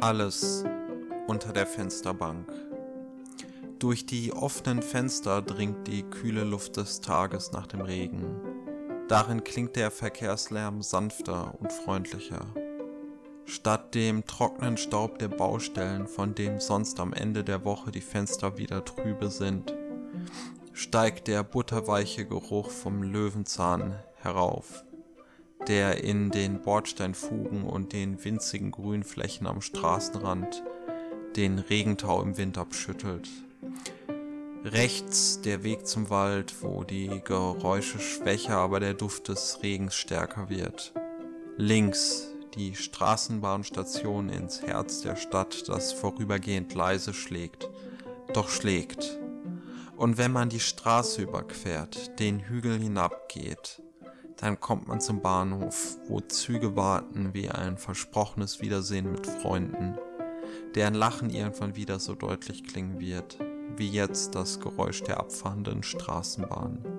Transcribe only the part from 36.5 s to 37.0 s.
wo